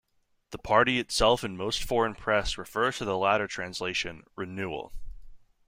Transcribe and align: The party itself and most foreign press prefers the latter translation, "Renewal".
The 0.49 0.57
party 0.57 0.97
itself 0.97 1.43
and 1.43 1.55
most 1.55 1.83
foreign 1.83 2.15
press 2.15 2.55
prefers 2.55 2.97
the 2.97 3.15
latter 3.15 3.45
translation, 3.45 4.23
"Renewal". 4.35 4.91